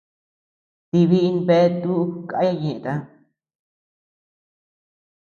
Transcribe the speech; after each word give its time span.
Tii 0.89 1.05
biʼi 1.09 1.29
bea 1.47 1.67
tuʼu 1.81 1.97
kaya 2.29 2.51
ñeʼëta. 2.61 2.93